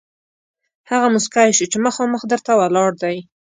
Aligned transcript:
هغه 0.89 1.07
موسکی 1.13 1.49
شو 1.57 1.65
چې 1.71 1.77
مخامخ 1.85 2.21
در 2.27 2.39
ته 2.45 2.51
ولاړ 2.59 2.91
دی. 3.03 3.17